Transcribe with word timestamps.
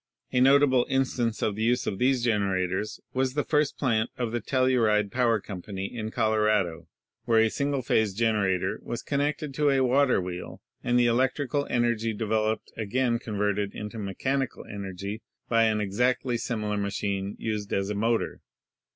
A 0.31 0.41
notable 0.41 0.87
instance 0.89 1.43
of 1.43 1.55
the 1.55 1.61
use 1.61 1.85
of 1.85 1.99
these 1.99 2.23
generators 2.23 2.99
was 3.13 3.35
the 3.35 3.43
first 3.43 3.77
plant 3.77 4.09
of 4.17 4.31
the 4.31 4.41
Telluride 4.41 5.11
Power 5.11 5.39
Company 5.39 5.93
in 5.95 6.09
Colorado, 6.09 6.87
where 7.25 7.39
a 7.41 7.51
single 7.51 7.83
phase 7.83 8.15
generator 8.15 8.79
was 8.81 9.03
connected 9.03 9.53
to 9.53 9.69
a 9.69 9.81
water 9.81 10.19
wheel 10.19 10.59
and 10.83 10.99
the 10.99 11.05
electrical 11.05 11.67
energy 11.69 12.13
developed 12.13 12.71
again 12.75 13.19
converted 13.19 13.75
into 13.75 13.99
mechanical 13.99 14.65
energy 14.65 15.21
by 15.47 15.65
an 15.65 15.79
exactly 15.79 16.35
similar 16.35 16.77
machine 16.77 17.35
used 17.37 17.71
as 17.71 17.91
a 17.91 17.93
motor. 17.93 18.41